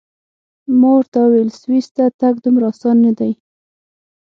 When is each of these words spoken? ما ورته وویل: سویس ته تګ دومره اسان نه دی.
ما 0.79 0.89
ورته 0.97 1.17
وویل: 1.23 1.49
سویس 1.61 1.87
ته 1.95 2.03
تګ 2.19 2.33
دومره 2.43 2.65
اسان 2.71 2.95
نه 3.05 3.11
دی. 3.19 3.31